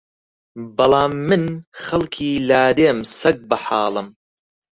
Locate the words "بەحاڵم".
3.49-4.07